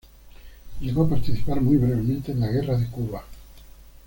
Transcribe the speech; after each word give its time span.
Llegó 0.79 1.03
a 1.03 1.09
participar, 1.09 1.61
muy 1.61 1.77
brevemente, 1.77 2.31
en 2.31 2.39
la 2.39 2.47
guerra 2.47 2.75
de 2.75 2.87
Cuba. 2.89 3.23